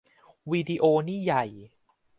[0.51, 1.43] วีดิโอนี่ใหญ่